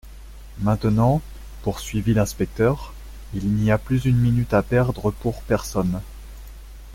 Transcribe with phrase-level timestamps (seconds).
[0.57, 1.21] Maintenant,
[1.61, 2.91] poursuivit l'inspecteur,
[3.35, 6.01] il n'y a plus une minute à perdre pour personne.